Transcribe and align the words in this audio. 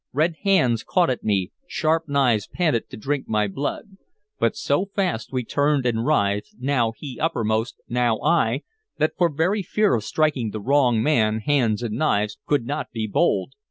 Red 0.13 0.37
hands 0.41 0.83
caught 0.83 1.11
at 1.11 1.23
me, 1.23 1.51
sharp 1.67 2.09
knives 2.09 2.47
panted 2.47 2.89
to 2.89 2.97
drink 2.97 3.29
my 3.29 3.47
blood; 3.47 3.97
but 4.39 4.55
so 4.55 4.87
fast 4.95 5.31
we 5.31 5.43
turned 5.43 5.85
and 5.85 6.03
writhed, 6.03 6.55
now 6.57 6.93
he 6.97 7.19
uppermost, 7.19 7.75
now 7.87 8.19
I, 8.21 8.63
that 8.97 9.13
for 9.15 9.29
very 9.29 9.61
fear 9.61 9.93
of 9.93 10.03
striking 10.03 10.49
the 10.49 10.59
wrong 10.59 11.03
man 11.03 11.41
hands 11.41 11.83
and 11.83 11.97
knives 11.99 12.39
could 12.47 12.65
not 12.65 12.89
be 12.91 13.05
bold. 13.05 13.53